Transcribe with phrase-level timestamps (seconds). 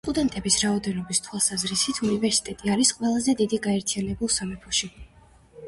[0.05, 4.95] სტუდენტების რაოდენობის თვალსაზრისით უნივერსიტეტი არის ყველაზე დიდი გაერთიანებულ სამეფოში.